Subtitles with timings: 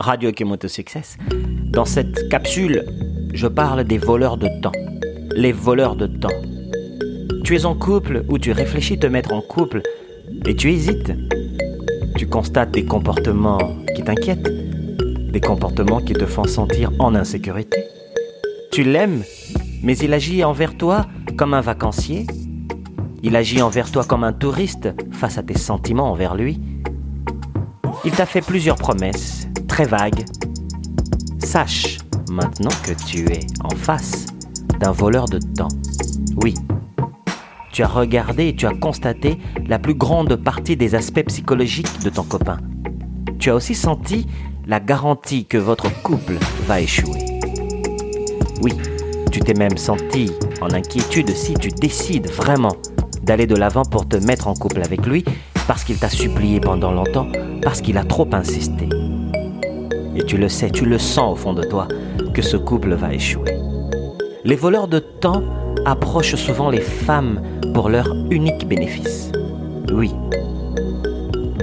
[0.00, 1.18] Radio Kemoto Success.
[1.72, 2.84] Dans cette capsule,
[3.34, 4.72] je parle des voleurs de temps.
[5.32, 6.28] Les voleurs de temps.
[7.42, 9.82] Tu es en couple ou tu réfléchis te mettre en couple
[10.46, 11.12] et tu hésites.
[12.16, 13.58] Tu constates des comportements
[13.96, 14.48] qui t'inquiètent,
[15.32, 17.82] des comportements qui te font sentir en insécurité.
[18.70, 19.24] Tu l'aimes,
[19.82, 21.06] mais il agit envers toi
[21.36, 22.24] comme un vacancier.
[23.24, 26.60] Il agit envers toi comme un touriste face à tes sentiments envers lui.
[28.04, 29.47] Il t'a fait plusieurs promesses,
[29.78, 30.24] très vagues.
[31.38, 31.98] Sache
[32.32, 34.26] maintenant que tu es en face
[34.80, 35.68] d'un voleur de temps.
[36.42, 36.54] Oui,
[37.70, 39.38] tu as regardé et tu as constaté
[39.68, 42.56] la plus grande partie des aspects psychologiques de ton copain.
[43.38, 44.26] Tu as aussi senti
[44.66, 47.38] la garantie que votre couple va échouer.
[48.60, 48.72] Oui,
[49.30, 52.74] tu t'es même senti en inquiétude si tu décides vraiment
[53.22, 55.24] d'aller de l'avant pour te mettre en couple avec lui
[55.68, 57.28] parce qu'il t'a supplié pendant longtemps,
[57.62, 58.87] parce qu'il a trop insisté.
[60.18, 61.86] Et tu le sais, tu le sens au fond de toi
[62.34, 63.56] que ce couple va échouer.
[64.44, 65.44] Les voleurs de temps
[65.86, 67.40] approchent souvent les femmes
[67.72, 69.30] pour leur unique bénéfice.
[69.92, 70.12] Oui,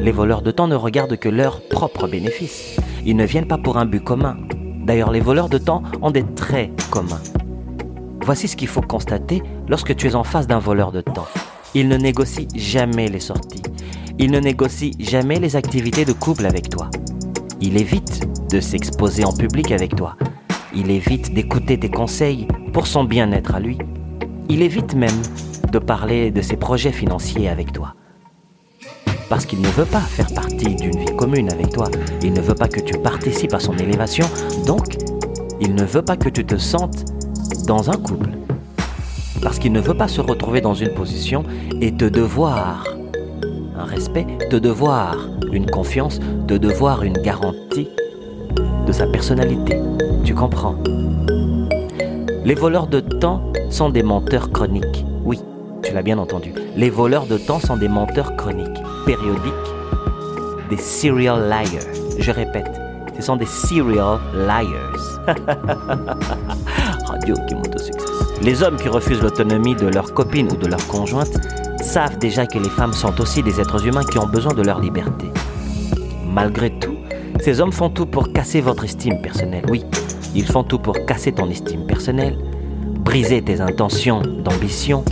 [0.05, 2.77] les voleurs de temps ne regardent que leur propre bénéfice.
[3.05, 4.37] Ils ne viennent pas pour un but commun.
[4.85, 7.21] D'ailleurs, les voleurs de temps ont des traits communs.
[8.21, 11.27] Voici ce qu'il faut constater lorsque tu es en face d'un voleur de temps.
[11.73, 13.63] Il ne négocie jamais les sorties.
[14.17, 16.89] Il ne négocie jamais les activités de couple avec toi.
[17.61, 20.15] Il évite de s'exposer en public avec toi.
[20.75, 23.77] Il évite d'écouter tes conseils pour son bien-être à lui.
[24.49, 25.21] Il évite même
[25.71, 27.95] de parler de ses projets financiers avec toi.
[29.29, 31.89] Parce qu'il ne veut pas faire partie d'une vie commune avec toi.
[32.21, 34.25] Il ne veut pas que tu participes à son élévation.
[34.67, 34.97] Donc,
[35.59, 37.05] il ne veut pas que tu te sentes
[37.65, 38.29] dans un couple.
[39.41, 41.43] Parce qu'il ne veut pas se retrouver dans une position
[41.81, 42.85] et te devoir
[43.77, 45.15] un respect, te devoir
[45.51, 47.87] une confiance, te devoir une garantie
[48.85, 49.81] de sa personnalité.
[50.23, 50.75] Tu comprends?
[52.43, 55.05] Les voleurs de temps sont des menteurs chroniques.
[55.23, 55.39] Oui,
[55.83, 56.53] tu l'as bien entendu.
[56.75, 59.53] Les voleurs de temps sont des menteurs chroniques, périodiques,
[60.69, 61.91] des serial liars.
[62.19, 62.71] Je répète,
[63.15, 65.21] ce sont des serial liars.
[67.07, 68.11] Radio Kimoto Success.
[68.41, 71.37] Les hommes qui refusent l'autonomie de leur copine ou de leur conjointe
[71.81, 74.79] savent déjà que les femmes sont aussi des êtres humains qui ont besoin de leur
[74.79, 75.31] liberté.
[76.31, 76.95] Malgré tout,
[77.41, 79.65] ces hommes font tout pour casser votre estime personnelle.
[79.69, 79.83] Oui,
[80.33, 82.37] ils font tout pour casser ton estime personnelle,
[83.03, 85.03] briser tes intentions d'ambition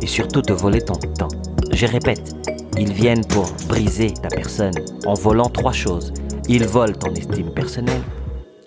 [0.00, 1.28] et surtout te voler ton temps.
[1.72, 2.34] Je répète,
[2.78, 4.74] ils viennent pour briser ta personne
[5.06, 6.12] en volant trois choses.
[6.48, 8.02] Ils volent ton estime personnelle,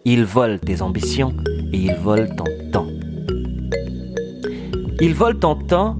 [0.06, 1.34] ils volent tes ambitions
[1.74, 2.88] et ils volent ton temps.
[5.00, 5.98] Ils volent ton temps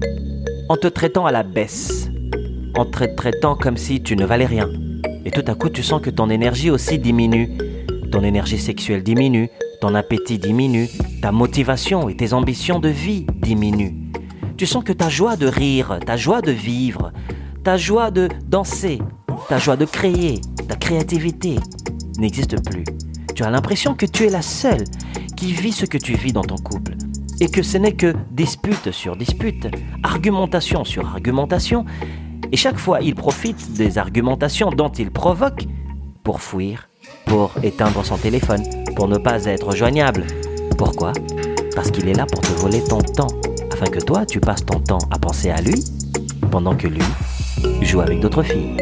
[0.68, 2.08] en te traitant à la baisse,
[2.76, 4.68] en te traitant comme si tu ne valais rien.
[5.24, 7.50] Et tout à coup, tu sens que ton énergie aussi diminue.
[8.10, 9.48] Ton énergie sexuelle diminue,
[9.80, 10.88] ton appétit diminue,
[11.22, 13.94] ta motivation et tes ambitions de vie diminuent.
[14.56, 17.12] Tu sens que ta joie de rire, ta joie de vivre,
[17.64, 19.00] ta joie de danser,
[19.48, 21.56] ta joie de créer, ta créativité
[22.18, 22.84] n'existe plus.
[23.34, 24.84] Tu as l'impression que tu es la seule
[25.36, 26.94] qui vit ce que tu vis dans ton couple
[27.40, 29.66] et que ce n'est que dispute sur dispute,
[30.02, 31.84] argumentation sur argumentation,
[32.50, 35.66] et chaque fois il profite des argumentations dont il provoque
[36.24, 36.88] pour fuir,
[37.26, 38.62] pour éteindre son téléphone,
[38.96, 40.26] pour ne pas être joignable.
[40.76, 41.12] Pourquoi?
[41.74, 43.28] Parce qu'il est là pour te voler ton temps,
[43.72, 45.84] afin que toi tu passes ton temps à penser à lui,
[46.50, 47.02] pendant que lui
[47.82, 48.76] joue avec d'autres filles.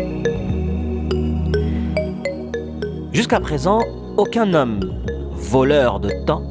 [3.12, 3.80] Jusqu'à présent,
[4.16, 4.80] aucun homme
[5.32, 6.42] voleur de temps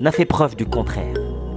[0.00, 1.14] n'a fait preuve du contraire.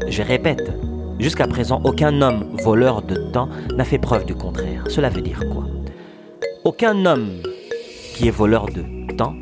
[0.08, 0.72] Je répète,
[1.20, 4.84] jusqu'à présent, aucun homme voleur de temps n'a fait preuve du contraire.
[4.90, 5.66] Cela veut dire quoi?
[6.64, 7.30] Aucun homme
[8.16, 9.36] qui est voleur de temps,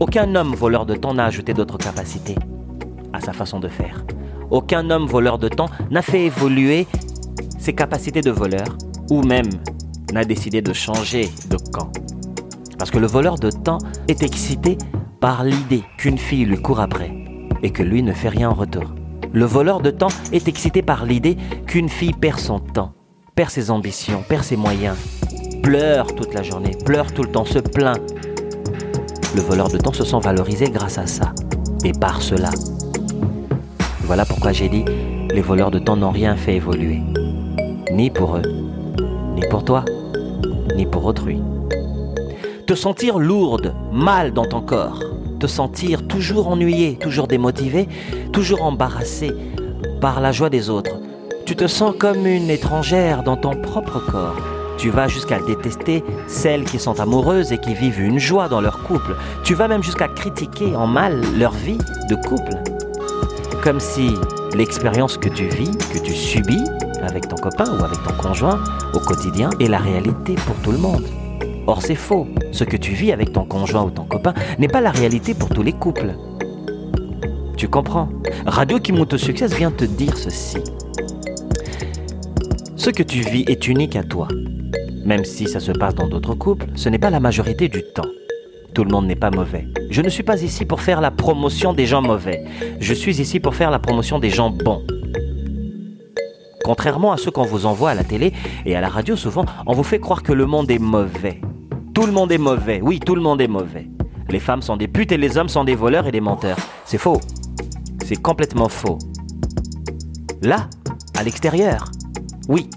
[0.00, 2.36] aucun homme voleur de temps n'a ajouté d'autres capacités
[3.12, 4.04] à sa façon de faire.
[4.50, 6.86] Aucun homme voleur de temps n'a fait évoluer
[7.58, 8.76] ses capacités de voleur
[9.10, 9.48] ou même
[10.12, 11.90] n'a décidé de changer de camp.
[12.78, 13.78] Parce que le voleur de temps
[14.08, 14.78] est excité
[15.20, 17.12] par l'idée qu'une fille lui court après
[17.62, 18.84] et que lui ne fait rien en retour.
[19.32, 21.36] Le voleur de temps est excité par l'idée
[21.66, 22.92] qu'une fille perd son temps,
[23.34, 24.96] perd ses ambitions, perd ses moyens,
[25.62, 28.00] pleure toute la journée, pleure tout le temps, se plaint.
[29.34, 31.32] Le voleur de temps se sent valorisé grâce à ça
[31.84, 32.50] et par cela.
[34.00, 34.84] Voilà pourquoi j'ai dit,
[35.30, 37.00] les voleurs de temps n'ont rien fait évoluer.
[37.92, 38.42] Ni pour eux,
[39.34, 39.84] ni pour toi,
[40.76, 41.42] ni pour autrui.
[42.66, 45.00] Te sentir lourde, mal dans ton corps,
[45.38, 47.88] te sentir toujours ennuyé, toujours démotivé,
[48.32, 49.32] toujours embarrassé
[50.00, 50.96] par la joie des autres.
[51.44, 54.36] Tu te sens comme une étrangère dans ton propre corps.
[54.78, 58.82] Tu vas jusqu'à détester celles qui sont amoureuses et qui vivent une joie dans leur
[58.82, 59.16] couple.
[59.42, 61.78] Tu vas même jusqu'à critiquer en mal leur vie
[62.10, 62.52] de couple.
[63.62, 64.14] Comme si
[64.54, 66.64] l'expérience que tu vis, que tu subis
[67.02, 68.62] avec ton copain ou avec ton conjoint
[68.92, 71.04] au quotidien est la réalité pour tout le monde.
[71.66, 72.26] Or c'est faux.
[72.52, 75.48] Ce que tu vis avec ton conjoint ou ton copain n'est pas la réalité pour
[75.48, 76.14] tous les couples.
[77.56, 78.08] Tu comprends?
[78.46, 80.58] Radio Kimoto Success vient te dire ceci.
[82.76, 84.28] Ce que tu vis est unique à toi.
[85.04, 88.08] Même si ça se passe dans d'autres couples, ce n'est pas la majorité du temps.
[88.74, 89.66] Tout le monde n'est pas mauvais.
[89.90, 92.44] Je ne suis pas ici pour faire la promotion des gens mauvais.
[92.78, 94.82] Je suis ici pour faire la promotion des gens bons.
[96.62, 98.32] Contrairement à ce qu'on vous envoie à la télé
[98.66, 101.40] et à la radio, souvent, on vous fait croire que le monde est mauvais.
[101.96, 102.82] Tout le monde est mauvais.
[102.82, 103.88] Oui, tout le monde est mauvais.
[104.28, 106.58] Les femmes sont des putes et les hommes sont des voleurs et des menteurs.
[106.84, 107.22] C'est faux.
[108.04, 108.98] C'est complètement faux.
[110.42, 110.68] Là,
[111.16, 111.90] à l'extérieur,
[112.50, 112.68] oui,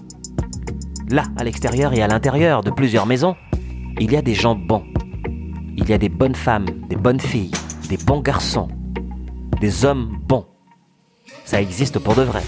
[1.10, 3.36] là, à l'extérieur et à l'intérieur de plusieurs maisons,
[4.00, 4.84] il y a des gens bons.
[5.76, 7.52] Il y a des bonnes femmes, des bonnes filles,
[7.90, 8.68] des bons garçons,
[9.60, 10.46] des hommes bons.
[11.44, 12.42] Ça existe pour de vrai.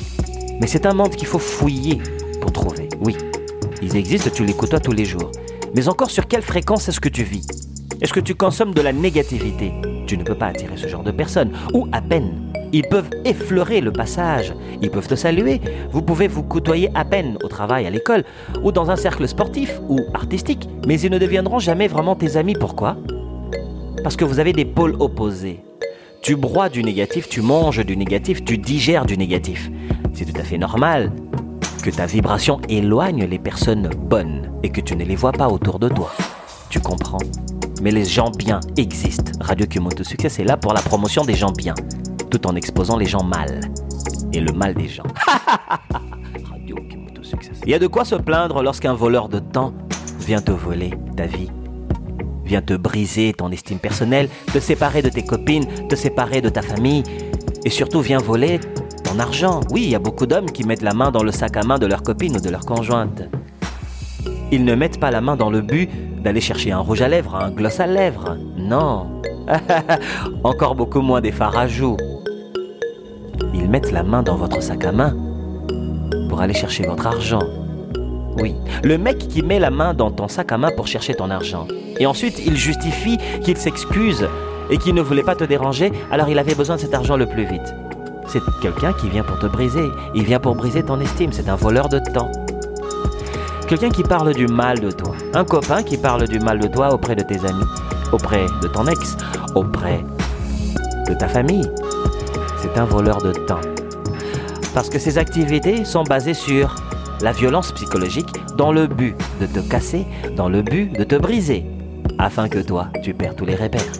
[0.58, 2.00] Mais c'est un monde qu'il faut fouiller
[2.40, 2.88] pour trouver.
[3.02, 3.14] Oui,
[3.82, 5.30] ils existent, tu les côtoies tous les jours.
[5.74, 7.46] Mais encore sur quelle fréquence est-ce que tu vis?
[8.00, 9.72] Est-ce que tu consommes de la négativité?
[10.06, 11.52] Tu ne peux pas attirer ce genre de personnes.
[11.72, 12.52] Ou à peine.
[12.74, 15.60] Ils peuvent effleurer le passage, ils peuvent te saluer,
[15.90, 18.24] vous pouvez vous côtoyer à peine au travail, à l'école,
[18.62, 22.54] ou dans un cercle sportif ou artistique, mais ils ne deviendront jamais vraiment tes amis.
[22.58, 22.96] Pourquoi?
[24.02, 25.60] Parce que vous avez des pôles opposés.
[26.22, 29.70] Tu broies du négatif, tu manges du négatif, tu digères du négatif.
[30.14, 31.12] C'est tout à fait normal
[31.82, 35.78] que ta vibration éloigne les personnes bonnes et que tu ne les vois pas autour
[35.78, 36.12] de toi.
[36.70, 37.18] Tu comprends?
[37.82, 39.32] Mais les gens bien existent.
[39.40, 41.74] Radio Kumoto Success est là pour la promotion des gens bien
[42.32, 43.60] tout en exposant les gens mal.
[44.32, 45.02] Et le mal des gens.
[46.50, 46.76] Radio.
[47.64, 49.74] Il y a de quoi se plaindre lorsqu'un voleur de temps
[50.18, 51.50] vient te voler ta vie.
[52.44, 56.62] Vient te briser ton estime personnelle, te séparer de tes copines, te séparer de ta
[56.62, 57.02] famille.
[57.64, 58.60] Et surtout vient voler
[59.18, 59.60] argent.
[59.70, 61.78] Oui, il y a beaucoup d'hommes qui mettent la main dans le sac à main
[61.78, 63.22] de leur copine ou de leur conjointe.
[64.50, 65.88] Ils ne mettent pas la main dans le but
[66.22, 68.36] d'aller chercher un rouge à lèvres, un gloss à lèvres.
[68.56, 69.22] Non.
[70.44, 71.96] Encore beaucoup moins des fards à joues
[73.54, 75.14] ils mettent la main dans votre sac à main
[76.28, 77.42] pour aller chercher votre argent.
[78.40, 81.30] Oui, le mec qui met la main dans ton sac à main pour chercher ton
[81.30, 81.66] argent.
[81.98, 84.26] Et ensuite, il justifie qu'il s'excuse
[84.70, 87.26] et qu'il ne voulait pas te déranger, alors il avait besoin de cet argent le
[87.26, 87.74] plus vite.
[88.32, 89.90] C'est quelqu'un qui vient pour te briser.
[90.14, 91.32] Il vient pour briser ton estime.
[91.32, 92.32] C'est un voleur de temps.
[93.68, 95.14] Quelqu'un qui parle du mal de toi.
[95.34, 97.66] Un copain qui parle du mal de toi auprès de tes amis,
[98.10, 99.18] auprès de ton ex,
[99.54, 100.02] auprès
[101.06, 101.70] de ta famille,
[102.56, 103.60] c'est un voleur de temps.
[104.72, 106.74] Parce que ces activités sont basées sur
[107.20, 110.06] la violence psychologique dans le but de te casser,
[110.36, 111.66] dans le but de te briser,
[112.18, 113.92] afin que toi, tu perds tous les repères.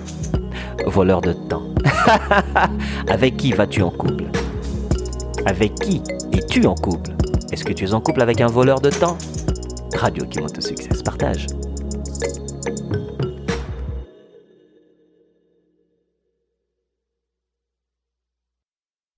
[0.87, 1.72] Voleur de temps.
[3.08, 4.25] avec qui vas-tu en couple?
[5.46, 6.02] Avec qui
[6.32, 7.11] es-tu en couple?
[7.52, 9.19] Est-ce que tu es en couple avec un voleur de temps?
[9.94, 11.46] Radio qui monte au succès, partage.